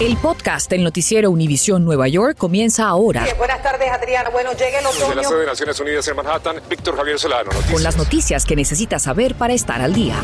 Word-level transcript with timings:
El 0.00 0.16
podcast 0.16 0.68
del 0.68 0.82
noticiero 0.82 1.30
Univisión 1.30 1.84
Nueva 1.84 2.08
York 2.08 2.36
comienza 2.36 2.88
ahora. 2.88 3.24
buenas 3.38 3.62
tardes, 3.62 3.88
Adriana. 3.90 4.30
Bueno, 4.30 4.50
llega 4.52 4.80
el 4.80 4.86
otoño. 4.86 5.06
Desde 5.06 5.14
la 5.14 5.24
sede 5.24 5.40
de 5.40 5.46
Naciones 5.46 5.80
Unidas 5.80 6.08
en 6.08 6.16
Manhattan, 6.16 6.56
Víctor 6.68 6.96
Javier 6.96 7.18
Solano. 7.18 7.44
Noticias. 7.44 7.72
Con 7.72 7.82
las 7.82 7.96
noticias 7.96 8.44
que 8.44 8.56
necesitas 8.56 9.02
saber 9.02 9.36
para 9.36 9.54
estar 9.54 9.80
al 9.80 9.92
día. 9.92 10.16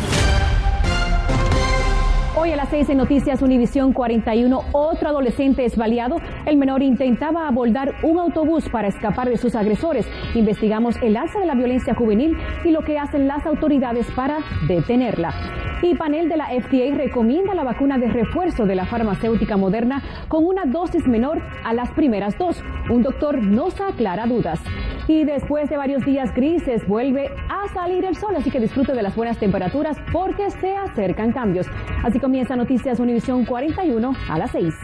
Hoy 2.36 2.52
a 2.52 2.56
las 2.56 2.70
6 2.70 2.90
en 2.90 2.98
Noticias 2.98 3.42
Univisión 3.42 3.92
41, 3.92 4.64
otro 4.72 5.08
adolescente 5.08 5.64
es 5.64 5.76
baleado. 5.76 6.16
El 6.46 6.56
menor 6.56 6.82
intentaba 6.82 7.46
abordar 7.46 7.94
un 8.02 8.18
autobús 8.18 8.68
para 8.70 8.88
escapar 8.88 9.28
de 9.28 9.38
sus 9.38 9.54
agresores. 9.54 10.06
Investigamos 10.34 10.96
el 11.02 11.16
alza 11.16 11.38
de 11.40 11.46
la 11.46 11.54
violencia 11.54 11.94
juvenil 11.94 12.36
y 12.64 12.70
lo 12.70 12.82
que 12.82 12.98
hacen 12.98 13.28
las 13.28 13.44
autoridades 13.46 14.06
para 14.14 14.38
detenerla. 14.66 15.67
Y 15.80 15.94
panel 15.94 16.28
de 16.28 16.36
la 16.36 16.46
FDA 16.46 16.96
recomienda 16.96 17.54
la 17.54 17.62
vacuna 17.62 17.98
de 17.98 18.08
refuerzo 18.08 18.66
de 18.66 18.74
la 18.74 18.84
farmacéutica 18.84 19.56
moderna 19.56 20.02
con 20.26 20.44
una 20.44 20.64
dosis 20.64 21.06
menor 21.06 21.40
a 21.64 21.72
las 21.72 21.90
primeras 21.92 22.36
dos. 22.36 22.62
Un 22.90 23.02
doctor 23.02 23.40
nos 23.40 23.80
aclara 23.80 24.26
dudas. 24.26 24.60
Y 25.06 25.24
después 25.24 25.70
de 25.70 25.76
varios 25.76 26.04
días 26.04 26.34
grises 26.34 26.86
vuelve 26.88 27.30
a 27.48 27.72
salir 27.72 28.04
el 28.04 28.16
sol, 28.16 28.34
así 28.36 28.50
que 28.50 28.60
disfrute 28.60 28.92
de 28.92 29.02
las 29.02 29.14
buenas 29.14 29.38
temperaturas 29.38 29.96
porque 30.12 30.50
se 30.50 30.76
acercan 30.76 31.32
cambios. 31.32 31.66
Así 32.02 32.18
comienza 32.18 32.56
Noticias 32.56 32.98
Univisión 32.98 33.44
41 33.44 34.12
a 34.28 34.38
las 34.38 34.50
6. 34.50 34.74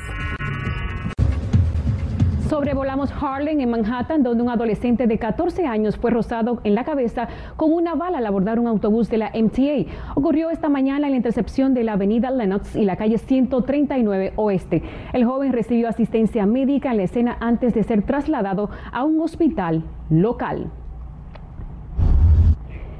Sobrevolamos 2.48 3.10
Harlem 3.10 3.60
en 3.60 3.70
Manhattan, 3.70 4.22
donde 4.22 4.42
un 4.42 4.50
adolescente 4.50 5.06
de 5.06 5.18
14 5.18 5.66
años 5.66 5.96
fue 5.96 6.10
rozado 6.10 6.60
en 6.62 6.74
la 6.74 6.84
cabeza 6.84 7.26
con 7.56 7.72
una 7.72 7.94
bala 7.94 8.18
al 8.18 8.26
abordar 8.26 8.58
un 8.58 8.66
autobús 8.66 9.08
de 9.08 9.16
la 9.16 9.30
MTA. 9.30 9.90
Ocurrió 10.14 10.50
esta 10.50 10.68
mañana 10.68 11.06
en 11.06 11.12
la 11.12 11.16
intercepción 11.16 11.72
de 11.72 11.84
la 11.84 11.94
avenida 11.94 12.30
Lenox 12.30 12.76
y 12.76 12.84
la 12.84 12.96
calle 12.96 13.16
139 13.16 14.34
Oeste. 14.36 14.82
El 15.14 15.24
joven 15.24 15.54
recibió 15.54 15.88
asistencia 15.88 16.44
médica 16.44 16.90
en 16.90 16.98
la 16.98 17.04
escena 17.04 17.38
antes 17.40 17.72
de 17.72 17.82
ser 17.82 18.02
trasladado 18.02 18.68
a 18.92 19.04
un 19.04 19.22
hospital 19.22 19.82
local. 20.10 20.70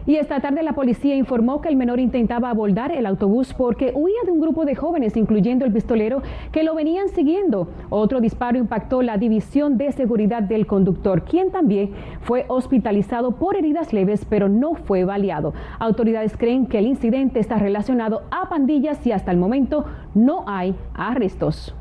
Y 0.06 0.16
esta 0.16 0.40
tarde 0.40 0.62
la 0.62 0.74
policía 0.74 1.16
informó 1.16 1.62
que 1.62 1.68
el 1.68 1.76
menor 1.76 1.98
intentaba 1.98 2.50
abordar 2.50 2.92
el 2.92 3.06
autobús 3.06 3.54
porque 3.54 3.92
huía 3.94 4.18
de 4.26 4.32
un 4.32 4.40
grupo 4.40 4.66
de 4.66 4.74
jóvenes, 4.74 5.16
incluyendo 5.16 5.64
el 5.64 5.72
pistolero, 5.72 6.22
que 6.52 6.62
lo 6.62 6.74
venían 6.74 7.08
siguiendo. 7.08 7.68
Otro 7.88 8.20
disparo 8.20 8.58
impactó 8.58 9.00
la 9.00 9.16
división 9.16 9.78
de 9.78 9.92
seguridad 9.92 10.42
del 10.42 10.66
conductor, 10.66 11.22
quien 11.24 11.50
también 11.50 11.92
fue 12.20 12.44
hospitalizado 12.48 13.32
por 13.32 13.56
heridas 13.56 13.94
leves, 13.94 14.26
pero 14.28 14.48
no 14.48 14.74
fue 14.74 15.04
baleado. 15.04 15.54
Autoridades 15.78 16.36
creen 16.36 16.66
que 16.66 16.78
el 16.78 16.86
incidente 16.86 17.40
está 17.40 17.56
relacionado 17.56 18.22
a 18.30 18.48
pandillas 18.50 19.06
y 19.06 19.12
hasta 19.12 19.30
el 19.30 19.38
momento 19.38 19.86
no 20.14 20.44
hay 20.46 20.74
arrestos. 20.94 21.74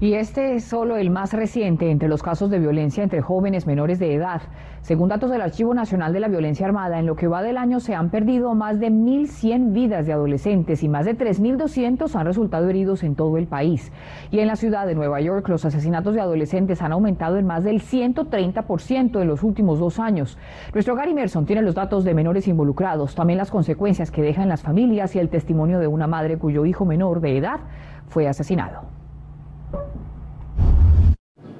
Y 0.00 0.14
este 0.14 0.54
es 0.54 0.62
solo 0.62 0.96
el 0.96 1.10
más 1.10 1.32
reciente 1.32 1.90
entre 1.90 2.08
los 2.08 2.22
casos 2.22 2.50
de 2.50 2.60
violencia 2.60 3.02
entre 3.02 3.20
jóvenes 3.20 3.66
menores 3.66 3.98
de 3.98 4.14
edad. 4.14 4.42
Según 4.80 5.08
datos 5.08 5.28
del 5.28 5.40
Archivo 5.40 5.74
Nacional 5.74 6.12
de 6.12 6.20
la 6.20 6.28
Violencia 6.28 6.66
Armada, 6.66 7.00
en 7.00 7.06
lo 7.06 7.16
que 7.16 7.26
va 7.26 7.42
del 7.42 7.56
año 7.56 7.80
se 7.80 7.96
han 7.96 8.08
perdido 8.08 8.54
más 8.54 8.78
de 8.78 8.92
1.100 8.92 9.72
vidas 9.72 10.06
de 10.06 10.12
adolescentes 10.12 10.84
y 10.84 10.88
más 10.88 11.04
de 11.04 11.18
3.200 11.18 12.14
han 12.14 12.26
resultado 12.26 12.68
heridos 12.68 13.02
en 13.02 13.16
todo 13.16 13.38
el 13.38 13.48
país. 13.48 13.90
Y 14.30 14.38
en 14.38 14.46
la 14.46 14.54
ciudad 14.54 14.86
de 14.86 14.94
Nueva 14.94 15.20
York, 15.20 15.48
los 15.48 15.64
asesinatos 15.64 16.14
de 16.14 16.20
adolescentes 16.20 16.80
han 16.80 16.92
aumentado 16.92 17.36
en 17.36 17.46
más 17.46 17.64
del 17.64 17.82
130% 17.82 19.20
en 19.20 19.26
los 19.26 19.42
últimos 19.42 19.80
dos 19.80 19.98
años. 19.98 20.38
Nuestro 20.74 20.94
Gary 20.94 21.12
Merson 21.12 21.44
tiene 21.44 21.62
los 21.62 21.74
datos 21.74 22.04
de 22.04 22.14
menores 22.14 22.46
involucrados, 22.46 23.16
también 23.16 23.38
las 23.38 23.50
consecuencias 23.50 24.12
que 24.12 24.22
dejan 24.22 24.48
las 24.48 24.62
familias 24.62 25.16
y 25.16 25.18
el 25.18 25.28
testimonio 25.28 25.80
de 25.80 25.88
una 25.88 26.06
madre 26.06 26.38
cuyo 26.38 26.66
hijo 26.66 26.84
menor 26.84 27.20
de 27.20 27.36
edad 27.36 27.58
fue 28.06 28.28
asesinado. 28.28 28.97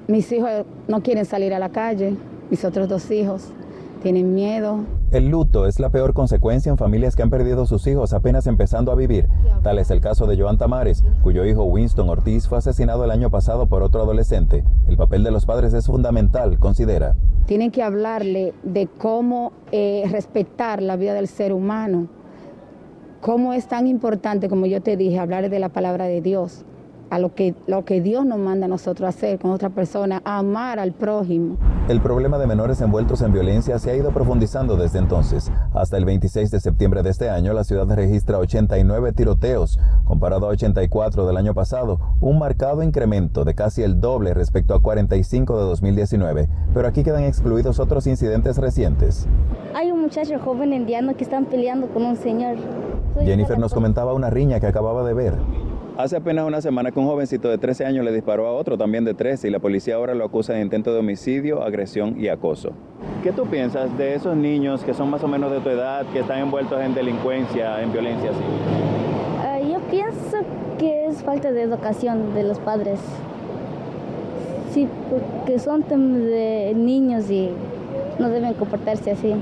Mis 0.08 0.32
hijos 0.32 0.64
no 0.88 1.02
quieren 1.02 1.26
salir 1.26 1.52
a 1.52 1.58
la 1.58 1.68
calle, 1.68 2.16
mis 2.48 2.64
otros 2.64 2.88
dos 2.88 3.10
hijos 3.10 3.52
tienen 4.02 4.34
miedo. 4.34 4.78
El 5.10 5.28
luto 5.28 5.66
es 5.66 5.80
la 5.80 5.90
peor 5.90 6.14
consecuencia 6.14 6.70
en 6.70 6.78
familias 6.78 7.14
que 7.14 7.22
han 7.22 7.28
perdido 7.28 7.66
sus 7.66 7.86
hijos 7.86 8.14
apenas 8.14 8.46
empezando 8.46 8.90
a 8.90 8.94
vivir. 8.94 9.28
Tal 9.62 9.78
es 9.78 9.90
el 9.90 10.00
caso 10.00 10.26
de 10.26 10.40
Joan 10.40 10.56
Tamares, 10.56 11.04
cuyo 11.22 11.44
hijo 11.44 11.64
Winston 11.64 12.08
Ortiz 12.08 12.48
fue 12.48 12.56
asesinado 12.56 13.04
el 13.04 13.10
año 13.10 13.28
pasado 13.28 13.66
por 13.66 13.82
otro 13.82 14.00
adolescente. 14.00 14.64
El 14.86 14.96
papel 14.96 15.24
de 15.24 15.30
los 15.30 15.44
padres 15.44 15.74
es 15.74 15.84
fundamental, 15.84 16.58
considera. 16.58 17.14
Tienen 17.44 17.70
que 17.70 17.82
hablarle 17.82 18.54
de 18.62 18.86
cómo 18.86 19.52
eh, 19.72 20.04
respetar 20.10 20.80
la 20.80 20.96
vida 20.96 21.12
del 21.12 21.28
ser 21.28 21.52
humano, 21.52 22.08
cómo 23.20 23.52
es 23.52 23.68
tan 23.68 23.86
importante, 23.86 24.48
como 24.48 24.64
yo 24.64 24.80
te 24.80 24.96
dije, 24.96 25.18
hablar 25.18 25.50
de 25.50 25.58
la 25.58 25.68
palabra 25.68 26.06
de 26.06 26.22
Dios 26.22 26.64
a 27.10 27.18
lo 27.18 27.34
que, 27.34 27.54
lo 27.66 27.84
que 27.84 28.00
Dios 28.00 28.24
nos 28.24 28.38
manda 28.38 28.66
a 28.66 28.68
nosotros 28.68 29.08
hacer 29.08 29.38
con 29.38 29.50
otra 29.50 29.70
persona, 29.70 30.20
amar 30.24 30.78
al 30.78 30.92
prójimo. 30.92 31.56
El 31.88 32.00
problema 32.00 32.38
de 32.38 32.46
menores 32.46 32.80
envueltos 32.80 33.22
en 33.22 33.32
violencia 33.32 33.78
se 33.78 33.90
ha 33.90 33.96
ido 33.96 34.10
profundizando 34.10 34.76
desde 34.76 34.98
entonces. 34.98 35.50
Hasta 35.72 35.96
el 35.96 36.04
26 36.04 36.50
de 36.50 36.60
septiembre 36.60 37.02
de 37.02 37.10
este 37.10 37.30
año, 37.30 37.52
la 37.52 37.64
ciudad 37.64 37.86
registra 37.94 38.38
89 38.38 39.12
tiroteos, 39.12 39.78
comparado 40.04 40.46
a 40.46 40.50
84 40.50 41.26
del 41.26 41.36
año 41.36 41.54
pasado, 41.54 41.98
un 42.20 42.38
marcado 42.38 42.82
incremento 42.82 43.44
de 43.44 43.54
casi 43.54 43.82
el 43.82 44.00
doble 44.00 44.34
respecto 44.34 44.74
a 44.74 44.82
45 44.82 45.58
de 45.58 45.64
2019. 45.64 46.48
Pero 46.74 46.88
aquí 46.88 47.02
quedan 47.02 47.24
excluidos 47.24 47.78
otros 47.78 48.06
incidentes 48.06 48.58
recientes. 48.58 49.26
Hay 49.74 49.90
un 49.90 50.02
muchacho 50.02 50.38
joven 50.38 50.72
indiano 50.72 51.16
que 51.16 51.24
están 51.24 51.46
peleando 51.46 51.88
con 51.88 52.04
un 52.04 52.16
señor. 52.16 52.56
Jennifer 53.24 53.58
nos 53.58 53.72
comentaba 53.72 54.12
una 54.12 54.30
riña 54.30 54.60
que 54.60 54.66
acababa 54.66 55.04
de 55.04 55.14
ver. 55.14 55.34
Hace 55.98 56.16
apenas 56.16 56.46
una 56.46 56.60
semana 56.60 56.92
que 56.92 57.00
un 57.00 57.06
jovencito 57.06 57.48
de 57.48 57.58
13 57.58 57.84
años 57.84 58.04
le 58.04 58.12
disparó 58.12 58.46
a 58.46 58.52
otro 58.52 58.78
también 58.78 59.04
de 59.04 59.14
13 59.14 59.48
y 59.48 59.50
la 59.50 59.58
policía 59.58 59.96
ahora 59.96 60.14
lo 60.14 60.26
acusa 60.26 60.52
de 60.52 60.60
intento 60.60 60.92
de 60.92 61.00
homicidio, 61.00 61.60
agresión 61.60 62.14
y 62.20 62.28
acoso. 62.28 62.70
¿Qué 63.24 63.32
tú 63.32 63.46
piensas 63.46 63.98
de 63.98 64.14
esos 64.14 64.36
niños 64.36 64.84
que 64.84 64.94
son 64.94 65.10
más 65.10 65.24
o 65.24 65.26
menos 65.26 65.50
de 65.50 65.58
tu 65.58 65.70
edad, 65.70 66.06
que 66.12 66.20
están 66.20 66.38
envueltos 66.38 66.80
en 66.80 66.94
delincuencia, 66.94 67.82
en 67.82 67.90
violencia 67.92 68.30
así? 68.30 69.64
Uh, 69.64 69.72
yo 69.72 69.80
pienso 69.90 70.36
que 70.78 71.06
es 71.06 71.20
falta 71.24 71.50
de 71.50 71.62
educación 71.62 72.32
de 72.32 72.44
los 72.44 72.60
padres. 72.60 73.00
Sí, 74.70 74.86
porque 75.10 75.58
son 75.58 75.82
de 75.88 76.74
niños 76.76 77.28
y 77.28 77.50
no 78.20 78.28
deben 78.28 78.54
comportarse 78.54 79.10
así. 79.10 79.34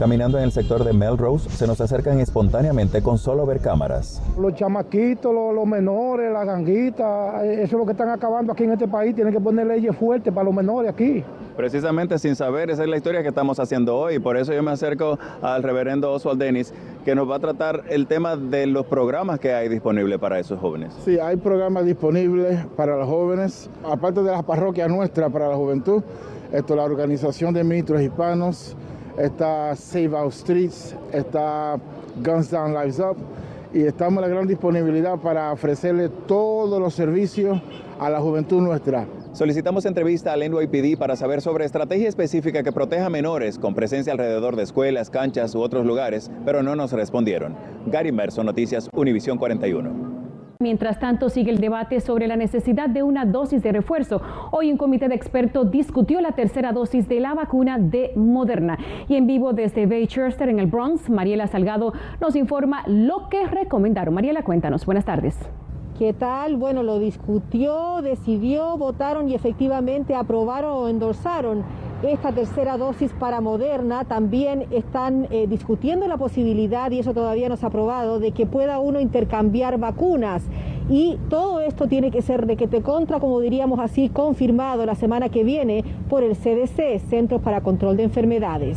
Caminando 0.00 0.38
en 0.38 0.44
el 0.44 0.50
sector 0.50 0.82
de 0.82 0.94
Melrose, 0.94 1.50
se 1.50 1.66
nos 1.66 1.78
acercan 1.78 2.20
espontáneamente 2.20 3.02
con 3.02 3.18
solo 3.18 3.44
ver 3.44 3.60
cámaras. 3.60 4.22
Los 4.40 4.54
chamaquitos, 4.54 5.30
los, 5.30 5.66
menores, 5.66 6.32
las 6.32 6.46
ganguitas, 6.46 7.44
eso 7.44 7.62
es 7.64 7.72
lo 7.72 7.84
que 7.84 7.92
están 7.92 8.08
acabando 8.08 8.50
aquí 8.50 8.64
en 8.64 8.72
este 8.72 8.88
país. 8.88 9.14
Tienen 9.14 9.30
que 9.30 9.40
poner 9.40 9.66
leyes 9.66 9.94
fuertes 9.94 10.32
para 10.32 10.46
los 10.46 10.54
menores 10.54 10.90
aquí. 10.90 11.22
Precisamente 11.54 12.18
sin 12.18 12.34
saber, 12.34 12.70
esa 12.70 12.84
es 12.84 12.88
la 12.88 12.96
historia 12.96 13.20
que 13.20 13.28
estamos 13.28 13.60
haciendo 13.60 13.94
hoy. 13.94 14.18
Por 14.18 14.38
eso 14.38 14.54
yo 14.54 14.62
me 14.62 14.70
acerco 14.70 15.18
al 15.42 15.62
reverendo 15.62 16.10
Oswald 16.10 16.40
Dennis, 16.40 16.72
que 17.04 17.14
nos 17.14 17.28
va 17.28 17.36
a 17.36 17.40
tratar 17.40 17.84
el 17.90 18.06
tema 18.06 18.36
de 18.36 18.66
los 18.68 18.86
programas 18.86 19.38
que 19.38 19.52
hay 19.52 19.68
disponibles 19.68 20.18
para 20.18 20.38
esos 20.38 20.58
jóvenes. 20.58 20.94
Sí, 21.04 21.18
hay 21.18 21.36
programas 21.36 21.84
disponibles 21.84 22.64
para 22.74 22.96
los 22.96 23.06
jóvenes, 23.06 23.68
aparte 23.84 24.22
de 24.22 24.32
las 24.32 24.44
parroquias 24.44 24.88
nuestras 24.88 25.30
para 25.30 25.46
la 25.46 25.56
juventud. 25.56 26.02
Esto, 26.54 26.74
la 26.74 26.84
Organización 26.84 27.52
de 27.52 27.62
Ministros 27.64 28.00
Hispanos, 28.00 28.74
está 29.18 29.74
Save 29.76 30.14
Our 30.14 30.32
Streets, 30.32 30.94
está 31.12 31.76
Guns 32.22 32.50
Down 32.50 32.74
Lives 32.74 32.98
Up 32.98 33.16
y 33.72 33.82
estamos 33.82 34.22
en 34.22 34.28
la 34.28 34.34
gran 34.34 34.46
disponibilidad 34.46 35.18
para 35.18 35.52
ofrecerle 35.52 36.08
todos 36.08 36.80
los 36.80 36.94
servicios 36.94 37.60
a 37.98 38.10
la 38.10 38.20
juventud 38.20 38.60
nuestra. 38.60 39.06
Solicitamos 39.32 39.84
entrevista 39.86 40.32
al 40.32 40.40
NYPD 40.40 40.98
para 40.98 41.14
saber 41.14 41.40
sobre 41.40 41.64
estrategia 41.64 42.08
específica 42.08 42.64
que 42.64 42.72
proteja 42.72 43.06
a 43.06 43.10
menores 43.10 43.58
con 43.58 43.74
presencia 43.74 44.12
alrededor 44.12 44.56
de 44.56 44.64
escuelas, 44.64 45.08
canchas 45.08 45.54
u 45.54 45.60
otros 45.60 45.86
lugares, 45.86 46.30
pero 46.44 46.62
no 46.62 46.74
nos 46.74 46.92
respondieron. 46.92 47.54
Gary 47.86 48.10
Merson, 48.10 48.46
Noticias 48.46 48.88
Univisión 48.92 49.38
41. 49.38 50.19
Mientras 50.62 50.98
tanto, 50.98 51.30
sigue 51.30 51.50
el 51.50 51.58
debate 51.58 52.00
sobre 52.00 52.26
la 52.26 52.36
necesidad 52.36 52.90
de 52.90 53.02
una 53.02 53.24
dosis 53.24 53.62
de 53.62 53.72
refuerzo. 53.72 54.20
Hoy 54.50 54.70
un 54.70 54.76
comité 54.76 55.08
de 55.08 55.14
expertos 55.14 55.70
discutió 55.70 56.20
la 56.20 56.32
tercera 56.32 56.70
dosis 56.70 57.08
de 57.08 57.18
la 57.18 57.32
vacuna 57.32 57.78
de 57.78 58.12
Moderna. 58.14 58.76
Y 59.08 59.16
en 59.16 59.26
vivo 59.26 59.54
desde 59.54 59.86
Baychester, 59.86 60.50
en 60.50 60.58
el 60.58 60.66
Bronx, 60.66 61.08
Mariela 61.08 61.46
Salgado 61.46 61.94
nos 62.20 62.36
informa 62.36 62.82
lo 62.86 63.30
que 63.30 63.46
recomendaron. 63.46 64.12
Mariela, 64.12 64.42
cuéntanos. 64.42 64.84
Buenas 64.84 65.06
tardes. 65.06 65.38
¿Qué 65.98 66.12
tal? 66.12 66.58
Bueno, 66.58 66.82
lo 66.82 66.98
discutió, 66.98 68.02
decidió, 68.02 68.76
votaron 68.76 69.30
y 69.30 69.34
efectivamente 69.34 70.14
aprobaron 70.14 70.72
o 70.74 70.88
endorsaron 70.88 71.64
esta 72.02 72.32
tercera 72.32 72.76
dosis 72.76 73.12
para 73.12 73.40
Moderna. 73.40 74.04
También 74.04 74.66
están 74.70 75.26
eh, 75.30 75.46
discutiendo 75.48 76.06
la 76.08 76.16
posibilidad, 76.16 76.90
y 76.90 76.98
eso 76.98 77.12
todavía 77.12 77.48
no 77.48 77.56
se 77.56 77.66
ha 77.66 77.68
aprobado, 77.68 78.18
de 78.18 78.32
que 78.32 78.46
pueda 78.46 78.78
uno 78.78 79.00
intercambiar 79.00 79.78
vacunas. 79.78 80.42
y 80.88 81.18
todo 81.28 81.60
esto 81.60 81.86
tiene 81.86 82.10
que 82.10 82.20
ser 82.20 82.46
de 82.46 82.56
que 82.56 82.66
te 82.66 82.82
contra, 82.82 83.20
como 83.20 83.38
diríamos 83.38 83.78
así, 83.78 84.08
confirmado 84.08 84.84
la 84.86 84.96
semana 84.96 85.28
que 85.28 85.44
viene 85.44 85.84
por 86.08 86.24
el 86.24 86.36
CDC, 86.36 86.98
Centros 87.08 87.40
para 87.42 87.60
Control 87.60 87.96
de 87.96 88.02
Enfermedades. 88.02 88.76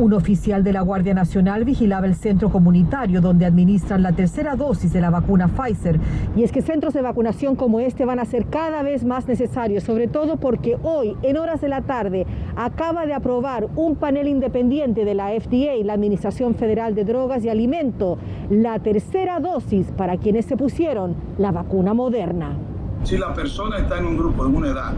Un 0.00 0.14
oficial 0.14 0.64
de 0.64 0.72
la 0.72 0.80
Guardia 0.80 1.14
Nacional 1.14 1.64
vigilaba 1.64 2.06
el 2.06 2.16
centro 2.16 2.50
comunitario 2.50 3.20
donde 3.20 3.46
administran 3.46 4.02
la 4.02 4.10
tercera 4.10 4.56
dosis 4.56 4.92
de 4.92 5.00
la 5.00 5.10
vacuna 5.10 5.46
Pfizer. 5.46 6.00
Y 6.34 6.42
es 6.42 6.50
que 6.50 6.62
centros 6.62 6.94
de 6.94 7.02
vacunación 7.02 7.54
como 7.54 7.78
este 7.78 8.04
van 8.04 8.18
a 8.18 8.24
ser 8.24 8.46
cada 8.46 8.82
vez 8.82 9.04
más 9.04 9.28
necesarios, 9.28 9.84
sobre 9.84 10.08
todo 10.08 10.38
porque 10.38 10.76
hoy, 10.82 11.16
en 11.22 11.36
horas 11.36 11.60
de 11.60 11.68
la 11.68 11.82
tarde, 11.82 12.26
acaba 12.56 13.06
de 13.06 13.14
aprobar 13.14 13.68
un 13.76 13.96
panel 13.96 14.28
independiente 14.28 15.04
de 15.04 15.14
la 15.14 15.28
FDA, 15.28 15.84
la 15.84 15.94
Administración 15.94 16.54
Federal 16.54 16.94
de 16.94 17.04
Drogas 17.04 17.44
y 17.44 17.48
Alimento, 17.48 18.18
la 18.50 18.78
tercera 18.78 19.40
dosis 19.40 19.90
para 19.96 20.16
quienes 20.16 20.46
se 20.46 20.56
pusieron 20.56 21.14
la 21.38 21.52
vacuna 21.52 21.94
moderna. 21.94 22.56
Si 23.04 23.18
la 23.18 23.34
persona 23.34 23.78
está 23.78 23.98
en 23.98 24.06
un 24.06 24.16
grupo 24.16 24.44
de 24.44 24.56
una 24.56 24.68
edad 24.68 24.92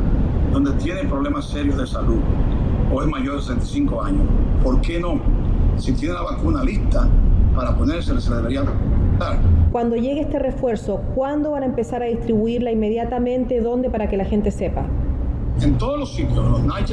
donde 0.52 0.72
tiene 0.72 1.04
problemas 1.04 1.46
serios 1.46 1.78
de 1.78 1.86
salud 1.86 2.20
o 2.92 3.02
es 3.02 3.08
mayor 3.08 3.36
de 3.36 3.42
65 3.42 4.02
años, 4.02 4.26
¿por 4.62 4.80
qué 4.80 5.00
no? 5.00 5.20
Si 5.76 5.92
tiene 5.92 6.14
la 6.14 6.22
vacuna 6.22 6.62
lista 6.62 7.08
para 7.54 7.76
ponerse, 7.76 8.20
se 8.20 8.34
debería 8.34 8.62
dar. 9.18 9.38
Cuando 9.72 9.96
llegue 9.96 10.20
este 10.20 10.38
refuerzo, 10.38 11.00
¿cuándo 11.14 11.52
van 11.52 11.62
a 11.62 11.66
empezar 11.66 12.02
a 12.02 12.06
distribuirla 12.06 12.70
inmediatamente? 12.70 13.60
¿Dónde 13.60 13.90
para 13.90 14.08
que 14.08 14.16
la 14.16 14.24
gente 14.24 14.50
sepa? 14.50 14.86
En 15.60 15.78
todos 15.78 16.00
los 16.00 16.14
sitios, 16.14 16.36
los 16.36 16.64
Night 16.64 16.90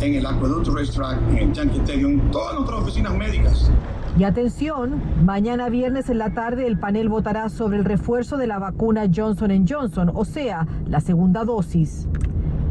en 0.00 0.14
el 0.14 0.24
Aqueduct 0.24 0.68
Racetrack, 0.68 1.18
en 1.30 1.38
el 1.38 1.52
Yankee 1.52 1.78
Stadium, 1.78 2.30
todas 2.30 2.54
nuestras 2.54 2.80
oficinas 2.80 3.14
médicas. 3.16 3.70
Y 4.18 4.24
atención, 4.24 5.02
mañana 5.24 5.68
viernes 5.68 6.08
en 6.08 6.18
la 6.18 6.30
tarde 6.30 6.66
el 6.66 6.78
panel 6.78 7.08
votará 7.08 7.48
sobre 7.50 7.76
el 7.76 7.84
refuerzo 7.84 8.36
de 8.36 8.46
la 8.46 8.58
vacuna 8.58 9.10
Johnson 9.14 9.66
Johnson, 9.68 10.10
o 10.14 10.24
sea, 10.24 10.66
la 10.88 11.00
segunda 11.00 11.44
dosis. 11.44 12.08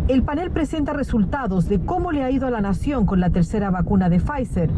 El 0.08 0.24
panel 0.24 0.50
presenta 0.50 0.94
resultados 0.94 1.68
de 1.68 1.80
cómo 1.80 2.12
le 2.12 2.24
ha 2.24 2.32
ido 2.32 2.48
a 2.48 2.52
la 2.52 2.62
nación 2.62 3.06
con 3.06 3.20
la 3.20 3.30
tercera 3.30 3.70
vacuna 3.70 4.10
de 4.10 4.20
Pfizer 4.20 4.70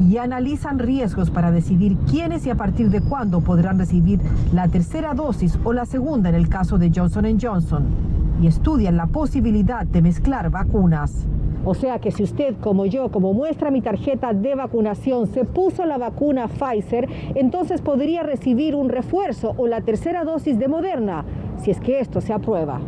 y 0.00 0.16
analizan 0.16 0.78
riesgos 0.78 1.30
para 1.30 1.50
decidir 1.50 1.96
quiénes 2.10 2.44
y 2.44 2.50
a 2.50 2.54
partir 2.54 2.90
de 2.90 3.00
cuándo 3.00 3.40
podrán 3.40 3.78
recibir 3.78 4.20
la 4.52 4.68
tercera 4.68 5.14
dosis 5.14 5.58
o 5.64 5.72
la 5.72 5.86
segunda 5.86 6.28
en 6.28 6.34
el 6.34 6.48
caso 6.48 6.76
de 6.76 6.90
Johnson 6.94 7.38
Johnson. 7.40 8.19
Y 8.40 8.46
estudian 8.46 8.96
la 8.96 9.06
posibilidad 9.06 9.84
de 9.84 10.02
mezclar 10.02 10.50
vacunas. 10.50 11.26
O 11.64 11.74
sea 11.74 11.98
que 11.98 12.10
si 12.10 12.22
usted, 12.22 12.56
como 12.58 12.86
yo, 12.86 13.10
como 13.10 13.34
muestra 13.34 13.70
mi 13.70 13.82
tarjeta 13.82 14.32
de 14.32 14.54
vacunación, 14.54 15.26
se 15.26 15.44
puso 15.44 15.84
la 15.84 15.98
vacuna 15.98 16.48
Pfizer, 16.48 17.06
entonces 17.34 17.82
podría 17.82 18.22
recibir 18.22 18.74
un 18.74 18.88
refuerzo 18.88 19.52
o 19.58 19.66
la 19.66 19.82
tercera 19.82 20.24
dosis 20.24 20.58
de 20.58 20.68
Moderna, 20.68 21.24
si 21.62 21.70
es 21.70 21.78
que 21.80 22.00
esto 22.00 22.22
se 22.22 22.32
aprueba. 22.32 22.80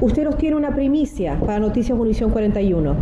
Usted 0.00 0.24
nos 0.24 0.38
tiene 0.38 0.56
una 0.56 0.74
primicia 0.74 1.38
para 1.38 1.58
Noticias 1.58 1.96
Munición 1.96 2.30
41. 2.30 2.94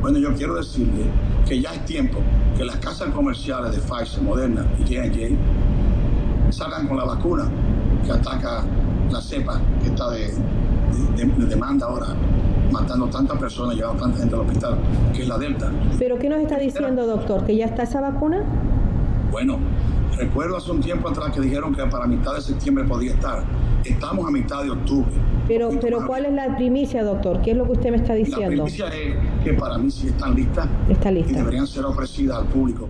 Bueno, 0.00 0.18
yo 0.18 0.34
quiero 0.34 0.56
decirle 0.56 1.04
que 1.46 1.60
ya 1.60 1.74
es 1.74 1.84
tiempo 1.84 2.18
que 2.56 2.64
las 2.64 2.76
casas 2.76 3.10
comerciales 3.10 3.72
de 3.72 3.78
Pfizer, 3.78 4.22
Moderna 4.22 4.66
y 4.78 4.82
J&J 4.82 5.36
salgan 6.50 6.88
con 6.88 6.96
la 6.96 7.04
vacuna 7.04 7.48
que 8.04 8.10
ataca 8.10 8.64
la 9.10 9.20
cepa 9.20 9.60
que 9.82 9.88
está 9.88 10.10
de 10.10 10.30
demanda 11.48 11.86
ahora 11.86 12.08
matando 12.70 13.06
tantas 13.06 13.38
personas, 13.38 13.76
llevando 13.76 14.02
tanta 14.02 14.18
gente 14.18 14.34
al 14.34 14.40
hospital, 14.40 14.78
que 15.14 15.22
es 15.22 15.28
la 15.28 15.38
Delta. 15.38 15.70
¿Pero 15.98 16.18
qué 16.18 16.28
nos 16.28 16.40
está 16.40 16.58
diciendo, 16.58 17.06
doctor? 17.06 17.44
¿Que 17.44 17.56
ya 17.56 17.66
está 17.66 17.82
esa 17.82 18.00
vacuna? 18.00 18.44
Bueno, 19.30 19.58
recuerdo 20.16 20.56
hace 20.56 20.70
un 20.70 20.80
tiempo 20.80 21.08
atrás 21.08 21.32
que 21.32 21.40
dijeron 21.40 21.74
que 21.74 21.84
para 21.84 22.06
mitad 22.06 22.34
de 22.34 22.40
septiembre 22.40 22.84
podía 22.84 23.12
estar. 23.12 23.44
Estamos 23.84 24.26
a 24.26 24.30
mitad 24.30 24.62
de 24.62 24.70
octubre. 24.70 25.10
Pero, 25.48 25.70
pero 25.80 26.06
¿cuál 26.06 26.26
es 26.26 26.32
la 26.32 26.56
primicia, 26.56 27.02
doctor? 27.04 27.42
¿Qué 27.42 27.50
es 27.50 27.56
lo 27.56 27.64
que 27.66 27.72
usted 27.72 27.90
me 27.90 27.96
está 27.96 28.14
diciendo? 28.14 28.64
La 28.64 28.64
primicia 28.64 28.86
es 28.88 29.16
que 29.44 29.52
para 29.54 29.76
mí 29.78 29.90
sí 29.90 30.08
están 30.08 30.34
listas. 30.34 30.68
Está 30.88 31.10
lista. 31.10 31.32
Y 31.32 31.34
deberían 31.34 31.66
ser 31.66 31.84
ofrecidas 31.84 32.38
al 32.38 32.46
público. 32.46 32.88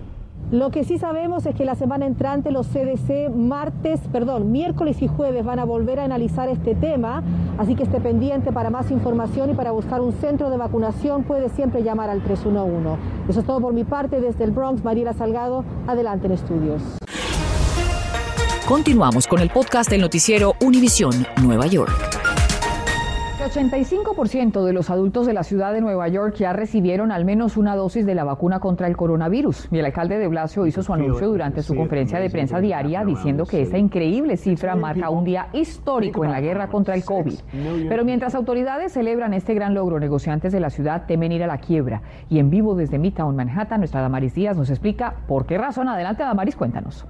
Lo 0.53 0.69
que 0.69 0.83
sí 0.83 0.99
sabemos 0.99 1.47
es 1.47 1.55
que 1.55 1.65
la 1.65 1.73
semana 1.73 2.05
entrante 2.05 2.51
los 2.51 2.67
CDC 2.67 3.31
martes, 3.35 3.99
perdón, 4.11 4.51
miércoles 4.51 5.01
y 5.01 5.07
jueves 5.07 5.43
van 5.43 5.57
a 5.57 5.65
volver 5.65 5.99
a 5.99 6.03
analizar 6.03 6.47
este 6.47 6.75
tema, 6.75 7.23
así 7.57 7.73
que 7.73 7.81
esté 7.81 7.99
pendiente 7.99 8.51
para 8.51 8.69
más 8.69 8.91
información 8.91 9.49
y 9.49 9.55
para 9.55 9.71
buscar 9.71 9.99
un 9.99 10.13
centro 10.13 10.51
de 10.51 10.57
vacunación 10.57 11.23
puede 11.23 11.49
siempre 11.49 11.81
llamar 11.81 12.11
al 12.11 12.21
311. 12.21 13.01
Eso 13.27 13.39
es 13.39 13.45
todo 13.47 13.61
por 13.61 13.73
mi 13.73 13.83
parte 13.83 14.21
desde 14.21 14.43
el 14.43 14.51
Bronx, 14.51 14.83
Mariela 14.83 15.13
Salgado, 15.13 15.65
adelante 15.87 16.27
en 16.27 16.33
estudios. 16.33 16.83
Continuamos 18.67 19.25
con 19.25 19.39
el 19.39 19.49
podcast 19.49 19.89
del 19.89 20.01
noticiero 20.01 20.53
Univisión 20.61 21.25
Nueva 21.41 21.65
York. 21.65 22.12
El 23.43 23.51
85% 23.51 24.63
de 24.63 24.71
los 24.71 24.89
adultos 24.89 25.27
de 25.27 25.33
la 25.33 25.43
ciudad 25.43 25.73
de 25.73 25.81
Nueva 25.81 26.07
York 26.07 26.35
ya 26.35 26.53
recibieron 26.53 27.11
al 27.11 27.25
menos 27.25 27.57
una 27.57 27.75
dosis 27.75 28.05
de 28.05 28.15
la 28.15 28.23
vacuna 28.23 28.61
contra 28.61 28.87
el 28.87 28.95
coronavirus. 28.95 29.67
Y 29.69 29.79
el 29.79 29.85
alcalde 29.85 30.17
de 30.17 30.29
Blasio 30.29 30.65
hizo 30.65 30.81
su 30.81 30.93
anuncio 30.93 31.27
durante 31.27 31.61
su 31.61 31.75
conferencia 31.75 32.19
de 32.19 32.29
prensa 32.29 32.61
diaria 32.61 33.03
diciendo 33.03 33.45
que 33.45 33.61
esta 33.61 33.77
increíble 33.77 34.37
cifra 34.37 34.77
marca 34.77 35.09
un 35.09 35.25
día 35.25 35.49
histórico 35.51 36.23
en 36.23 36.31
la 36.31 36.39
guerra 36.39 36.69
contra 36.69 36.95
el 36.95 37.03
COVID. 37.03 37.37
Pero 37.89 38.05
mientras 38.05 38.33
autoridades 38.33 38.93
celebran 38.93 39.33
este 39.33 39.53
gran 39.53 39.73
logro, 39.73 39.99
negociantes 39.99 40.53
de 40.53 40.61
la 40.61 40.69
ciudad 40.69 41.03
temen 41.05 41.33
ir 41.33 41.43
a 41.43 41.47
la 41.47 41.57
quiebra. 41.57 42.01
Y 42.29 42.39
en 42.39 42.49
vivo 42.49 42.75
desde 42.75 42.97
Midtown, 42.97 43.35
Manhattan, 43.35 43.81
nuestra 43.81 43.99
Damaris 43.99 44.35
Díaz 44.35 44.55
nos 44.55 44.69
explica 44.69 45.15
por 45.27 45.45
qué 45.45 45.57
razón. 45.57 45.89
Adelante, 45.89 46.23
Damaris, 46.23 46.55
cuéntanos. 46.55 47.05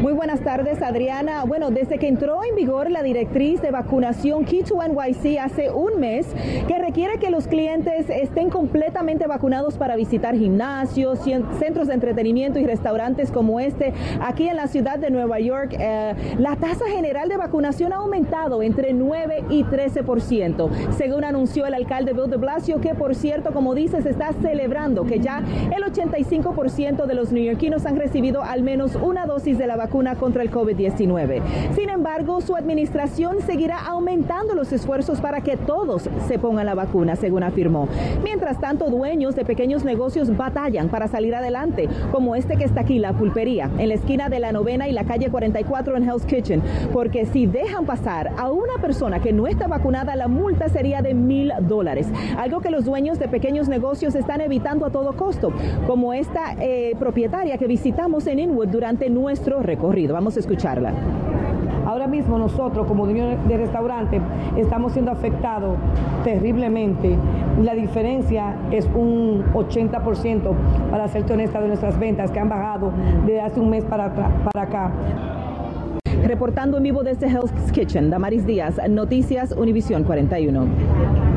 Muy 0.00 0.14
buenas 0.14 0.40
tardes, 0.40 0.80
Adriana. 0.80 1.44
Bueno, 1.44 1.70
desde 1.70 1.98
que 1.98 2.08
entró 2.08 2.42
en 2.42 2.54
vigor 2.54 2.90
la 2.90 3.02
directriz 3.02 3.60
de 3.60 3.70
vacunación 3.70 4.46
Key2NYC 4.46 5.38
hace 5.38 5.70
un 5.70 6.00
mes, 6.00 6.26
que 6.66 6.78
requiere 6.78 7.18
que 7.18 7.28
los 7.28 7.46
clientes 7.46 8.08
estén 8.08 8.48
completamente 8.48 9.26
vacunados 9.26 9.76
para 9.76 9.96
visitar 9.96 10.34
gimnasios, 10.34 11.18
centros 11.58 11.88
de 11.88 11.94
entretenimiento 11.94 12.58
y 12.58 12.64
restaurantes 12.64 13.30
como 13.30 13.60
este, 13.60 13.92
aquí 14.22 14.48
en 14.48 14.56
la 14.56 14.68
ciudad 14.68 14.98
de 14.98 15.10
Nueva 15.10 15.38
York, 15.38 15.76
eh, 15.78 16.14
la 16.38 16.56
tasa 16.56 16.86
general 16.88 17.28
de 17.28 17.36
vacunación 17.36 17.92
ha 17.92 17.96
aumentado 17.96 18.62
entre 18.62 18.94
9 18.94 19.44
y 19.50 19.64
13%, 19.64 20.70
según 20.96 21.24
anunció 21.24 21.66
el 21.66 21.74
alcalde 21.74 22.14
Bill 22.14 22.30
de 22.30 22.38
Blasio, 22.38 22.80
que 22.80 22.94
por 22.94 23.14
cierto, 23.14 23.52
como 23.52 23.74
dices, 23.74 24.06
está 24.06 24.32
celebrando 24.40 25.04
que 25.04 25.20
ya 25.20 25.42
el 25.76 25.82
85% 25.82 27.04
de 27.04 27.14
los 27.14 27.32
neoyorquinos 27.32 27.84
han 27.84 27.96
recibido 27.96 28.42
al 28.42 28.62
menos 28.62 28.96
una 28.96 29.26
dosis 29.26 29.49
de 29.58 29.66
la 29.66 29.76
vacuna 29.76 30.16
contra 30.16 30.42
el 30.42 30.50
COVID-19. 30.50 31.42
Sin 31.74 31.88
embargo, 31.88 32.40
su 32.40 32.56
administración 32.56 33.40
seguirá 33.40 33.78
aumentando 33.78 34.54
los 34.54 34.72
esfuerzos 34.72 35.20
para 35.20 35.40
que 35.40 35.56
todos 35.56 36.08
se 36.28 36.38
pongan 36.38 36.66
la 36.66 36.74
vacuna, 36.74 37.16
según 37.16 37.42
afirmó. 37.42 37.88
Mientras 38.22 38.60
tanto, 38.60 38.90
dueños 38.90 39.34
de 39.34 39.44
pequeños 39.44 39.84
negocios 39.84 40.36
batallan 40.36 40.88
para 40.88 41.08
salir 41.08 41.34
adelante, 41.34 41.88
como 42.12 42.34
este 42.36 42.56
que 42.56 42.64
está 42.64 42.82
aquí, 42.82 42.98
la 42.98 43.12
pulpería, 43.12 43.70
en 43.78 43.88
la 43.88 43.94
esquina 43.94 44.28
de 44.28 44.40
la 44.40 44.52
novena 44.52 44.88
y 44.88 44.92
la 44.92 45.04
calle 45.04 45.30
44 45.30 45.96
en 45.96 46.08
Hell's 46.08 46.24
Kitchen, 46.24 46.62
porque 46.92 47.26
si 47.26 47.46
dejan 47.46 47.86
pasar 47.86 48.30
a 48.36 48.50
una 48.50 48.74
persona 48.80 49.20
que 49.20 49.32
no 49.32 49.46
está 49.46 49.66
vacunada, 49.66 50.16
la 50.16 50.28
multa 50.28 50.68
sería 50.68 51.02
de 51.02 51.14
mil 51.14 51.52
dólares, 51.62 52.08
algo 52.36 52.60
que 52.60 52.70
los 52.70 52.84
dueños 52.84 53.18
de 53.18 53.28
pequeños 53.28 53.68
negocios 53.68 54.14
están 54.14 54.40
evitando 54.40 54.86
a 54.86 54.90
todo 54.90 55.14
costo, 55.14 55.52
como 55.86 56.12
esta 56.12 56.54
eh, 56.60 56.94
propietaria 56.98 57.58
que 57.58 57.66
visitamos 57.66 58.26
en 58.26 58.38
Inwood 58.38 58.68
durante 58.68 59.08
nuestro 59.10 59.39
recorrido. 59.46 60.14
Vamos 60.14 60.36
a 60.36 60.40
escucharla. 60.40 60.92
Ahora 61.86 62.06
mismo 62.06 62.38
nosotros 62.38 62.86
como 62.86 63.04
dueños 63.04 63.36
de 63.48 63.56
restaurante 63.56 64.20
estamos 64.56 64.92
siendo 64.92 65.10
afectados 65.10 65.76
terriblemente. 66.24 67.16
La 67.62 67.74
diferencia 67.74 68.54
es 68.70 68.86
un 68.94 69.44
80% 69.52 70.52
para 70.90 71.08
ser 71.08 71.24
honesta 71.30 71.60
de 71.60 71.68
nuestras 71.68 71.98
ventas 71.98 72.30
que 72.30 72.38
han 72.38 72.48
bajado 72.48 72.92
de 73.26 73.40
hace 73.40 73.60
un 73.60 73.70
mes 73.70 73.84
para, 73.84 74.12
para 74.12 74.62
acá. 74.62 74.92
Reportando 76.24 76.76
en 76.76 76.82
vivo 76.84 77.02
desde 77.02 77.26
Hell's 77.26 77.50
Kitchen, 77.72 78.10
Damaris 78.10 78.46
Díaz, 78.46 78.80
Noticias 78.88 79.52
Univisión 79.52 80.04
41. 80.04 81.29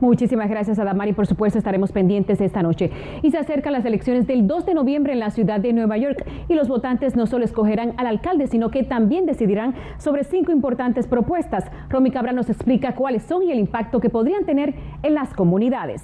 Muchísimas 0.00 0.48
gracias 0.48 0.78
a 0.78 0.84
Damari, 0.84 1.12
por 1.12 1.26
supuesto 1.26 1.58
estaremos 1.58 1.92
pendientes 1.92 2.40
esta 2.40 2.62
noche. 2.62 2.90
Y 3.22 3.30
se 3.30 3.36
acercan 3.36 3.74
las 3.74 3.84
elecciones 3.84 4.26
del 4.26 4.46
2 4.46 4.64
de 4.64 4.72
noviembre 4.72 5.12
en 5.12 5.20
la 5.20 5.30
ciudad 5.30 5.60
de 5.60 5.74
Nueva 5.74 5.98
York 5.98 6.24
y 6.48 6.54
los 6.54 6.68
votantes 6.68 7.16
no 7.16 7.26
solo 7.26 7.44
escogerán 7.44 7.92
al 7.98 8.06
alcalde, 8.06 8.46
sino 8.46 8.70
que 8.70 8.82
también 8.82 9.26
decidirán 9.26 9.74
sobre 9.98 10.24
cinco 10.24 10.52
importantes 10.52 11.06
propuestas. 11.06 11.70
Romy 11.90 12.10
Cabral 12.10 12.34
nos 12.34 12.48
explica 12.48 12.94
cuáles 12.94 13.24
son 13.24 13.42
y 13.42 13.52
el 13.52 13.58
impacto 13.58 14.00
que 14.00 14.08
podrían 14.08 14.46
tener 14.46 14.74
en 15.02 15.14
las 15.14 15.34
comunidades. 15.34 16.02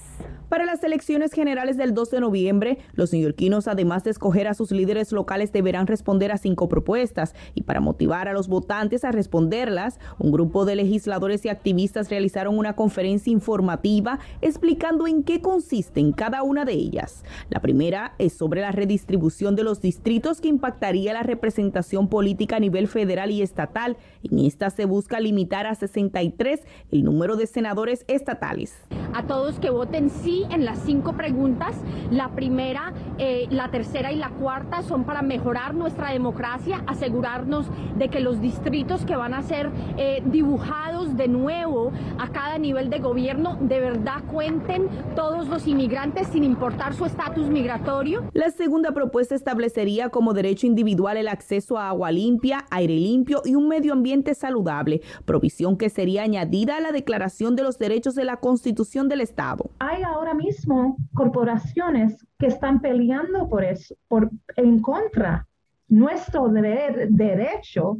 Para 0.49 0.65
las 0.65 0.85
elecciones 0.85 1.33
generales 1.33 1.76
del 1.76 1.93
2 1.93 2.09
de 2.12 2.21
noviembre, 2.21 2.79
los 2.93 3.12
neoyorquinos, 3.12 3.67
además 3.67 4.05
de 4.05 4.11
escoger 4.11 4.47
a 4.47 4.55
sus 4.55 4.71
líderes 4.71 5.11
locales, 5.11 5.53
deberán 5.53 5.88
responder 5.88 6.31
a 6.31 6.38
cinco 6.38 6.69
propuestas. 6.69 7.35
Y 7.55 7.62
para 7.62 7.81
motivar 7.81 8.29
a 8.29 8.33
los 8.33 8.47
votantes 8.47 9.05
a 9.05 9.11
responderlas, 9.11 9.99
un 10.21 10.31
grupo 10.31 10.65
de 10.65 10.76
legisladores 10.76 11.45
y 11.45 11.49
activistas 11.49 12.11
realizaron 12.11 12.57
una 12.57 12.76
conferencia 12.76 13.33
informativa 13.33 14.21
explicando 14.41 15.09
en 15.09 15.25
qué 15.25 15.41
consisten 15.41 16.12
cada 16.12 16.45
una 16.45 16.65
de 16.65 16.75
ellas. 16.75 17.25
La 17.50 17.59
primera 17.59 18.15
es 18.19 18.33
sobre 18.33 18.61
la 18.61 18.71
redistribución 18.71 19.57
de 19.57 19.65
los 19.65 19.81
distritos 19.81 20.41
que 20.41 20.47
impactaría 20.47 21.12
la 21.12 21.25
representación 21.25 22.09
política 22.09 22.57
a 22.57 22.61
nivel 22.61 22.87
federal 22.87 23.33
y 23.33 23.43
estatal. 23.43 23.97
En 24.23 24.38
esta 24.38 24.71
se 24.71 24.85
busca 24.85 25.19
limitar 25.19 25.67
a 25.67 25.75
63 25.75 26.61
el 26.93 27.03
número 27.03 27.35
de 27.35 27.49
senadores 27.49 28.05
estatales. 28.07 28.76
A 29.12 29.26
todos 29.26 29.59
que 29.59 29.71
voten 29.71 30.11
sí 30.11 30.36
en 30.50 30.64
las 30.64 30.78
cinco 30.81 31.14
preguntas. 31.14 31.76
La 32.11 32.31
primera, 32.31 32.93
eh, 33.19 33.47
la 33.50 33.71
tercera 33.71 34.12
y 34.12 34.16
la 34.16 34.31
cuarta 34.31 34.83
son 34.83 35.05
para 35.05 35.23
mejorar 35.23 35.75
nuestra 35.75 36.11
democracia, 36.11 36.83
asegurarnos 36.87 37.66
de 37.97 38.09
que 38.09 38.21
los 38.21 38.40
distritos 38.40 39.05
que 39.05 39.16
van 39.16 39.35
a 39.35 39.43
ser 39.43 39.71
eh, 39.97 40.23
dibujados 40.26 41.16
de 41.16 41.28
nuevo 41.28 41.93
a 42.19 42.28
cada 42.28 42.59
nivel 42.59 42.90
de 42.90 42.99
gobierno 42.99 43.57
de 43.61 43.81
verdad 43.81 44.23
cuenten 44.31 44.88
todos 45.14 45.49
los 45.49 45.66
inmigrantes 45.66 46.28
sin 46.28 46.45
importar 46.45 46.95
su 46.95 47.05
estatus 47.05 47.49
migratorio. 47.49 48.25
La 48.33 48.50
segunda 48.50 48.93
propuesta 48.93 49.35
establecería 49.35 50.11
como 50.11 50.35
derecho 50.35 50.66
individual 50.66 51.16
el 51.16 51.28
acceso 51.28 51.78
a 51.78 51.88
agua 51.88 52.11
limpia, 52.11 52.64
aire 52.71 52.95
limpio 52.95 53.43
y 53.45 53.55
un 53.55 53.69
medio 53.69 53.93
ambiente 53.93 54.35
saludable, 54.35 55.00
provisión 55.25 55.76
que 55.76 55.90
sería 55.90 56.23
añadida 56.23 56.76
a 56.76 56.81
la 56.81 56.93
Declaración 56.93 57.57
de 57.57 57.62
los 57.62 57.78
Derechos 57.78 58.14
de 58.14 58.25
la 58.25 58.38
Constitución 58.38 59.09
del 59.09 59.21
Estado. 59.21 59.71
Hay 59.78 60.02
ahora 60.02 60.25
ahora 60.26 60.38
mismo 60.38 60.97
corporaciones 61.14 62.26
que 62.38 62.47
están 62.47 62.80
peleando 62.80 63.49
por 63.49 63.62
eso, 63.62 63.95
por, 64.09 64.28
en 64.56 64.80
contra 64.80 65.47
nuestro 65.88 66.49
derecho, 66.49 67.99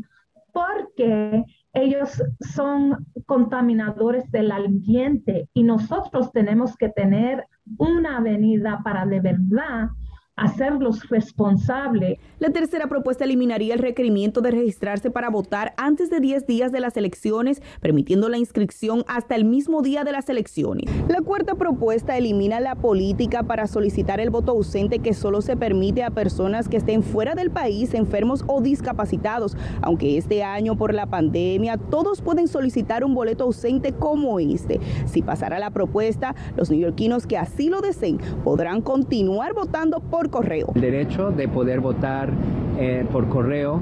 porque 0.52 1.45
ellos 1.73 2.21
son 2.40 3.06
contaminadores 3.26 4.28
del 4.33 4.50
ambiente 4.50 5.49
y 5.54 5.62
nosotros 5.62 6.33
tenemos 6.33 6.76
que 6.76 6.88
tener 6.88 7.45
una 7.78 8.16
avenida 8.16 8.80
para 8.83 9.06
de 9.06 9.21
verdad 9.21 9.88
hacerlos 10.37 11.09
responsables. 11.09 12.19
La 12.38 12.50
tercera 12.50 12.88
propuesta 12.88 13.25
eliminaría 13.25 13.73
el 13.73 13.81
requerimiento 13.81 14.43
de 14.43 14.50
registrarse 14.50 15.11
para 15.11 15.31
votar 15.31 15.73
antes 15.78 16.11
de 16.11 16.21
10 16.21 16.47
días 16.47 16.73
de 16.73 16.81
las 16.81 16.97
elecciones, 16.99 17.62
permitiendo 17.81 18.28
la 18.28 18.37
inscripción 18.37 19.02
hasta 19.09 19.35
el 19.35 19.47
mismo 19.47 19.81
día 19.81 20.05
de 20.05 20.12
las 20.12 20.28
elecciones. 20.28 20.90
La 21.09 21.23
cuarta 21.23 21.55
propuesta 21.55 22.19
elimina 22.19 22.61
la 22.61 22.75
política 22.75 23.45
para 23.45 23.66
solicitar 23.66 24.21
el 24.21 24.28
voto 24.28 24.52
ausente 24.52 24.99
que 24.99 25.14
solo 25.14 25.40
se 25.40 25.57
permite 25.57 26.05
a 26.05 26.11
personas 26.11 26.69
que 26.69 26.76
estén 26.76 27.02
fuera 27.02 27.35
del 27.35 27.50
país, 27.50 27.95
enfermos 27.95 28.45
o 28.47 28.61
discapacitados, 28.61 29.57
aunque 29.81 30.19
este 30.19 30.43
año 30.43 30.76
por 30.76 30.93
la 30.93 31.07
pandemia 31.07 31.78
todos 31.78 32.21
pueden 32.21 32.47
solicitar 32.47 33.05
un 33.05 33.14
boleto 33.14 33.45
ausente 33.45 33.93
como 33.93 34.38
este. 34.38 34.81
Si 35.07 35.23
pasara 35.23 35.59
la 35.59 35.71
propuesta, 35.71 36.35
los 36.57 36.71
neoyorquinos 36.71 37.26
que 37.26 37.38
así 37.38 37.71
lo 37.71 37.81
deseen 37.81 38.19
podrán 38.45 38.83
continuar 38.83 39.55
votando 39.55 40.00
por 40.00 40.25
correo. 40.30 40.73
El 40.75 40.80
derecho 40.80 41.30
de 41.30 41.49
poder 41.49 41.80
votar 41.80 42.30
eh, 42.78 43.06
por 43.11 43.28
correo. 43.28 43.80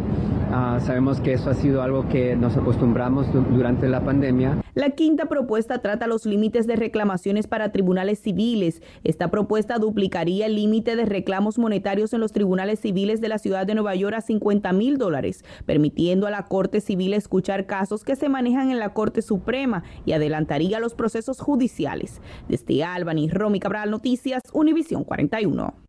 Ah, 0.53 0.79
sabemos 0.81 1.21
que 1.21 1.33
eso 1.33 1.51
ha 1.51 1.55
sido 1.55 1.83
algo 1.83 2.09
que 2.09 2.37
nos 2.37 2.57
acostumbramos 2.57 3.27
durante 3.33 3.89
la 3.89 4.05
pandemia. 4.05 4.63
La 4.75 4.91
quinta 4.91 5.27
propuesta 5.27 5.79
trata 5.79 6.07
los 6.07 6.27
límites 6.27 6.69
de 6.69 6.77
reclamaciones 6.77 7.49
para 7.49 7.73
tribunales 7.73 8.21
civiles. 8.21 8.83
Esta 9.03 9.33
propuesta 9.33 9.79
duplicaría 9.79 10.47
el 10.47 10.55
límite 10.55 10.95
de 10.95 11.07
reclamos 11.07 11.59
monetarios 11.59 12.13
en 12.13 12.21
los 12.21 12.33
tribunales 12.33 12.79
civiles 12.79 13.21
de 13.21 13.29
la 13.29 13.39
ciudad 13.39 13.67
de 13.67 13.75
Nueva 13.75 13.97
York 13.97 14.15
a 14.17 14.21
50 14.21 14.73
mil 14.73 14.97
dólares, 14.97 15.45
permitiendo 15.67 16.27
a 16.29 16.31
la 16.31 16.45
Corte 16.45 16.81
Civil 16.81 17.15
escuchar 17.15 17.67
casos 17.67 18.05
que 18.05 18.15
se 18.15 18.29
manejan 18.29 18.71
en 18.71 18.79
la 18.79 18.93
Corte 18.95 19.23
Suprema 19.23 19.83
y 20.05 20.13
adelantaría 20.13 20.79
los 20.79 20.95
procesos 20.95 21.41
judiciales. 21.41 22.21
Desde 22.49 22.85
Albany, 22.85 23.29
Romy 23.29 23.59
Cabral, 23.59 23.91
Noticias, 23.91 24.43
Univisión 24.53 25.03
41. 25.05 25.84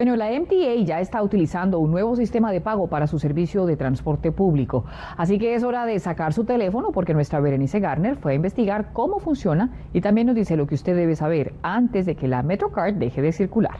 Bueno, 0.00 0.16
la 0.16 0.30
MTA 0.30 0.82
ya 0.82 1.00
está 1.00 1.22
utilizando 1.22 1.78
un 1.78 1.90
nuevo 1.90 2.16
sistema 2.16 2.50
de 2.52 2.62
pago 2.62 2.86
para 2.86 3.06
su 3.06 3.18
servicio 3.18 3.66
de 3.66 3.76
transporte 3.76 4.32
público. 4.32 4.86
Así 5.18 5.38
que 5.38 5.54
es 5.54 5.62
hora 5.62 5.84
de 5.84 5.98
sacar 5.98 6.32
su 6.32 6.44
teléfono 6.44 6.90
porque 6.90 7.12
nuestra 7.12 7.38
Berenice 7.38 7.80
Garner 7.80 8.16
fue 8.16 8.32
a 8.32 8.34
investigar 8.34 8.94
cómo 8.94 9.18
funciona 9.18 9.72
y 9.92 10.00
también 10.00 10.28
nos 10.28 10.36
dice 10.36 10.56
lo 10.56 10.66
que 10.66 10.74
usted 10.74 10.96
debe 10.96 11.16
saber 11.16 11.52
antes 11.60 12.06
de 12.06 12.14
que 12.14 12.28
la 12.28 12.42
MetroCard 12.42 12.94
deje 12.94 13.20
de 13.20 13.30
circular. 13.30 13.76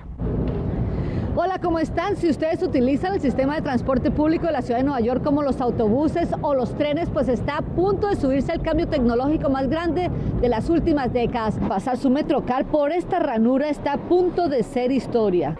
Hola, 1.36 1.58
¿cómo 1.58 1.78
están? 1.78 2.16
Si 2.16 2.28
ustedes 2.28 2.62
utilizan 2.62 3.14
el 3.14 3.20
sistema 3.20 3.54
de 3.54 3.62
transporte 3.62 4.10
público 4.10 4.44
de 4.44 4.52
la 4.52 4.60
ciudad 4.60 4.80
de 4.80 4.84
Nueva 4.84 5.00
York 5.00 5.24
como 5.24 5.42
los 5.42 5.62
autobuses 5.62 6.28
o 6.42 6.54
los 6.54 6.74
trenes, 6.74 7.08
pues 7.08 7.28
está 7.28 7.56
a 7.56 7.62
punto 7.62 8.08
de 8.08 8.16
subirse 8.16 8.52
al 8.52 8.60
cambio 8.60 8.88
tecnológico 8.88 9.48
más 9.48 9.70
grande 9.70 10.10
de 10.42 10.48
las 10.50 10.68
últimas 10.68 11.14
décadas. 11.14 11.58
Pasar 11.66 11.96
su 11.96 12.10
Metrocar 12.10 12.66
por 12.66 12.92
esta 12.92 13.20
ranura 13.20 13.70
está 13.70 13.94
a 13.94 13.96
punto 13.96 14.50
de 14.50 14.62
ser 14.62 14.92
historia. 14.92 15.56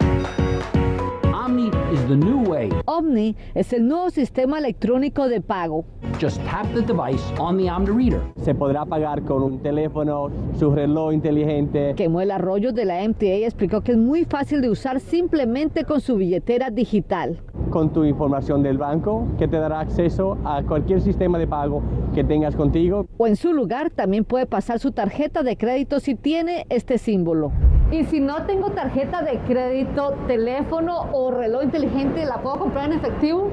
Omni 1.51 1.67
is 1.91 1.99
the 2.07 2.15
new 2.15 2.49
way. 2.49 2.69
Omni 2.85 3.35
es 3.55 3.73
el 3.73 3.85
nuevo 3.85 4.09
sistema 4.09 4.57
electrónico 4.57 5.27
de 5.27 5.41
pago. 5.41 5.83
Just 6.17 6.41
tap 6.45 6.65
the 6.73 6.81
device 6.81 7.21
on 7.39 7.57
the 7.57 7.69
Omni 7.69 7.91
Reader. 7.91 8.21
Se 8.41 8.55
podrá 8.55 8.85
pagar 8.85 9.23
con 9.23 9.43
un 9.43 9.59
teléfono, 9.59 10.29
su 10.57 10.73
reloj 10.73 11.11
inteligente. 11.11 11.93
el 12.21 12.31
Arroyo 12.31 12.71
de 12.71 12.85
la 12.85 13.05
MTA 13.05 13.45
explicó 13.45 13.81
que 13.81 13.91
es 13.91 13.97
muy 13.97 14.23
fácil 14.23 14.61
de 14.61 14.69
usar 14.69 15.01
simplemente 15.01 15.83
con 15.83 15.99
su 15.99 16.15
billetera 16.15 16.69
digital. 16.69 17.41
Con 17.69 17.91
tu 17.91 18.05
información 18.05 18.63
del 18.63 18.77
banco, 18.77 19.27
que 19.37 19.49
te 19.49 19.57
dará 19.57 19.81
acceso 19.81 20.37
a 20.45 20.63
cualquier 20.63 21.01
sistema 21.01 21.37
de 21.37 21.47
pago 21.47 21.83
que 22.15 22.23
tengas 22.23 22.55
contigo. 22.55 23.07
O 23.17 23.27
en 23.27 23.35
su 23.35 23.51
lugar 23.51 23.89
también 23.89 24.23
puede 24.23 24.45
pasar 24.45 24.79
su 24.79 24.93
tarjeta 24.93 25.43
de 25.43 25.57
crédito 25.57 25.99
si 25.99 26.15
tiene 26.15 26.65
este 26.69 26.97
símbolo. 26.97 27.51
Y 27.91 28.05
si 28.05 28.21
no 28.21 28.43
tengo 28.43 28.71
tarjeta 28.71 29.21
de 29.21 29.37
crédito, 29.39 30.15
teléfono 30.25 31.09
o 31.11 31.29
reloj 31.31 31.63
inteligente, 31.63 32.25
¿la 32.25 32.37
puedo 32.37 32.57
comprar 32.59 32.85
en 32.85 32.93
efectivo? 32.97 33.49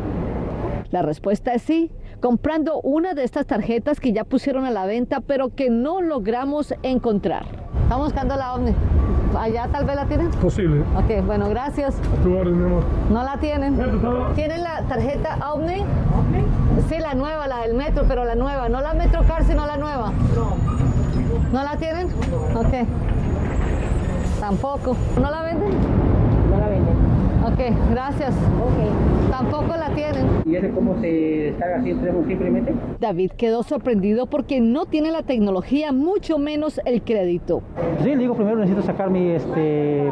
La 0.91 1.03
respuesta 1.03 1.55
es 1.55 1.63
sí, 1.63 1.91
comprando 2.21 2.81
una 2.83 3.15
de 3.15 3.25
estas 3.25 3.47
tarjetas 3.47 3.99
que 3.99 4.13
ya 4.13 4.23
pusieron 4.23 4.65
a 4.65 4.71
la 4.71 4.87
venta, 4.87 5.21
pero 5.21 5.55
que 5.55 5.71
no 5.71 6.01
logramos 6.01 6.73
encontrar. 6.85 7.47
Estamos 7.83 8.07
buscando 8.07 8.37
la 8.37 8.55
OVNI. 8.55 8.75
¿Allá 9.37 9.69
tal 9.73 9.85
vez 9.85 9.97
la 9.97 10.07
tienen? 10.07 10.31
Posible. 10.31 10.83
Ok, 10.97 11.27
bueno, 11.27 11.49
gracias. 11.51 11.97
tu 12.23 12.39
orden, 12.39 12.59
mi 12.59 12.65
amor. 12.65 12.85
No 13.11 13.25
la 13.25 13.39
tienen. 13.39 13.77
¿Tienen 14.37 14.63
la 14.63 14.83
tarjeta 14.83 15.37
OVNI? 15.53 15.85
Sí, 16.89 16.99
la 17.01 17.15
nueva, 17.15 17.49
la 17.49 17.63
del 17.63 17.75
metro, 17.75 18.05
pero 18.07 18.25
la 18.25 18.37
nueva. 18.37 18.69
No 18.69 18.81
la 18.81 18.95
Metrocar, 18.95 19.45
sino 19.45 19.67
la 19.67 19.77
nueva. 19.77 20.13
No. 20.35 20.57
¿No 21.53 21.65
la 21.65 21.77
tienen? 21.77 22.07
Ok. 22.55 22.87
Tampoco. 24.49 24.97
¿No 25.21 25.31
la 25.31 25.43
venden? 25.43 25.98
Ok, 27.59 27.65
gracias. 27.91 28.31
Ok. 28.31 29.31
Tampoco 29.33 29.77
la 29.77 29.93
tienen. 29.93 30.27
¿Y 30.47 30.55
ese 30.55 30.71
cómo 30.71 30.95
se 31.01 31.09
descarga 31.09 31.79
así 31.79 31.93
simplemente? 32.29 32.73
David 33.01 33.33
quedó 33.33 33.65
sorprendido 33.65 34.27
porque 34.27 34.61
no 34.61 34.87
tiene 34.87 35.11
la 35.11 35.23
tecnología, 35.23 35.91
mucho 35.91 36.39
menos 36.39 36.81
el 36.85 37.03
crédito. 37.03 37.63
Sí, 38.05 38.15
digo, 38.15 38.37
primero 38.37 38.59
necesito 38.59 38.87
sacar 38.87 39.11
mi, 39.11 39.31
este, 39.31 40.09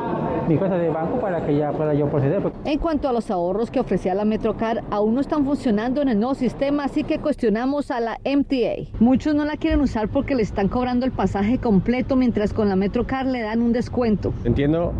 mi 0.49 0.57
cuenta 0.57 0.77
de 0.77 0.89
banco 0.91 1.21
para 1.21 1.47
que 1.47 1.57
ya 1.57 1.71
pueda 1.71 1.95
yo 1.95 2.09
proceder. 2.09 2.43
En 2.65 2.79
cuanto 2.81 3.09
a 3.09 3.13
los 3.13 3.31
ahorros 3.31 3.71
que 3.71 3.79
ofrecía 3.79 4.17
la 4.17 4.25
Metrocar, 4.25 4.83
aún 4.91 5.15
no 5.15 5.21
están 5.21 5.45
funcionando 5.45 6.03
en 6.03 6.09
el 6.09 6.19
nuevo 6.19 6.35
sistema, 6.35 6.85
así 6.85 7.05
que 7.05 7.21
cuestionamos 7.21 7.93
a 7.93 8.01
la 8.01 8.19
MTA. 8.25 8.91
Muchos 8.99 9.37
no 9.37 9.45
la 9.45 9.57
quieren 9.57 9.81
usar 9.81 10.09
porque 10.09 10.35
le 10.35 10.43
están 10.43 10.67
cobrando 10.67 11.07
el 11.07 11.13
pasaje 11.13 11.59
completo, 11.59 12.17
mientras 12.17 12.53
con 12.53 12.69
la 12.69 12.75
Metrocar 12.75 13.25
le 13.25 13.41
dan 13.41 13.63
un 13.63 13.73
descuento. 13.73 14.33
Entiendo 14.45 14.93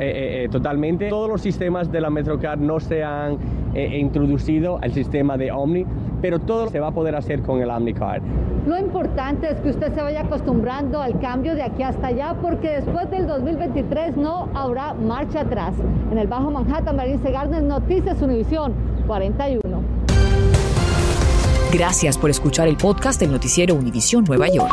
eh, 0.00 0.04
eh, 0.04 0.44
eh, 0.44 0.48
totalmente. 0.48 1.10
Todos 1.10 1.28
los 1.28 1.42
sistemas 1.42 1.92
de 1.92 2.00
la 2.00 2.08
Metrocar 2.08 2.58
no 2.58 2.80
se 2.80 3.04
han 3.04 3.38
introducido 3.74 4.78
al 4.82 4.92
sistema 4.92 5.36
de 5.36 5.52
Omni, 5.52 5.86
pero 6.20 6.40
todo 6.40 6.68
se 6.68 6.80
va 6.80 6.88
a 6.88 6.90
poder 6.90 7.14
hacer 7.14 7.42
con 7.42 7.60
el 7.60 7.70
OmniCard. 7.70 8.22
Lo 8.66 8.76
importante 8.78 9.48
es 9.48 9.60
que 9.60 9.70
usted 9.70 9.94
se 9.94 10.02
vaya 10.02 10.22
acostumbrando 10.22 11.00
al 11.00 11.20
cambio 11.20 11.54
de 11.54 11.62
aquí 11.62 11.82
hasta 11.82 12.08
allá, 12.08 12.34
porque 12.42 12.68
después 12.68 13.10
del 13.10 13.26
2023 13.26 14.16
no 14.16 14.48
habrá 14.54 14.94
marcha 14.94 15.42
atrás. 15.42 15.74
En 16.10 16.18
el 16.18 16.26
Bajo 16.26 16.50
Manhattan, 16.50 16.96
Marín 16.96 17.22
Segarnes, 17.22 17.62
Noticias 17.62 18.20
Univisión 18.22 18.74
41. 19.06 19.60
Gracias 21.72 22.18
por 22.18 22.30
escuchar 22.30 22.66
el 22.66 22.76
podcast 22.76 23.20
del 23.20 23.30
noticiero 23.30 23.74
Univisión 23.74 24.24
Nueva 24.24 24.48
York. 24.48 24.72